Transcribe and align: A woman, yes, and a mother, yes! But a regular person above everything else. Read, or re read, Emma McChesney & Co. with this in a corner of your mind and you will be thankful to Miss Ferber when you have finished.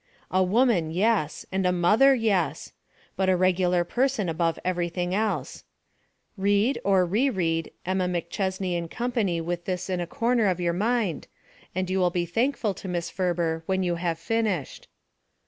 A 0.31 0.41
woman, 0.41 0.89
yes, 0.89 1.45
and 1.51 1.63
a 1.63 1.71
mother, 1.71 2.15
yes! 2.15 2.73
But 3.15 3.29
a 3.29 3.37
regular 3.37 3.83
person 3.83 4.29
above 4.29 4.57
everything 4.65 5.13
else. 5.13 5.63
Read, 6.35 6.79
or 6.83 7.05
re 7.05 7.29
read, 7.29 7.69
Emma 7.85 8.07
McChesney 8.07 8.81
& 8.89 8.89
Co. 8.89 9.43
with 9.43 9.65
this 9.65 9.91
in 9.91 9.99
a 10.01 10.07
corner 10.07 10.47
of 10.47 10.59
your 10.59 10.73
mind 10.73 11.27
and 11.75 11.87
you 11.87 11.99
will 11.99 12.09
be 12.09 12.25
thankful 12.25 12.73
to 12.73 12.87
Miss 12.87 13.11
Ferber 13.11 13.61
when 13.67 13.83
you 13.83 13.93
have 13.97 14.17
finished. 14.17 14.87